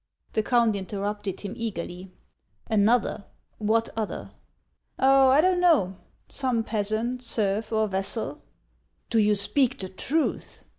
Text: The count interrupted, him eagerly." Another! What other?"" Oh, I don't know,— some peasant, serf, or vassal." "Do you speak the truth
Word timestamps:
The 0.33 0.41
count 0.41 0.75
interrupted, 0.75 1.41
him 1.41 1.53
eagerly." 1.55 2.09
Another! 2.71 3.25
What 3.59 3.89
other?"" 3.95 4.31
Oh, 4.99 5.29
I 5.29 5.41
don't 5.41 5.59
know,— 5.59 5.95
some 6.27 6.63
peasant, 6.63 7.21
serf, 7.21 7.71
or 7.71 7.87
vassal." 7.87 8.41
"Do 9.11 9.19
you 9.19 9.35
speak 9.35 9.77
the 9.77 9.89
truth 9.89 10.63